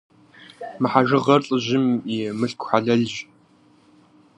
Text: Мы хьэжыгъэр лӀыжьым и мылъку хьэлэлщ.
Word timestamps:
Мы 0.81 0.87
хьэжыгъэр 0.91 1.41
лӀыжьым 1.47 1.85
и 2.15 2.17
мылъку 2.39 2.67
хьэлэлщ. 2.69 3.15